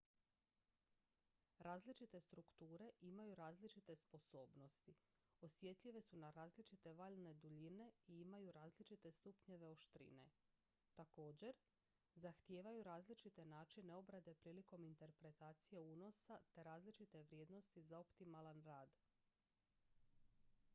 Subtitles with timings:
[1.65, 4.93] različite strukture imaju različite sposobnosti
[5.41, 10.25] osjetljive su na različite valne duljine i imaju različite stupnjeve oštrine
[10.95, 11.55] također
[12.15, 18.97] zahtijevaju različite načine obrade prilikom interpretacije unosa te različite vrijednosti za optimalan rad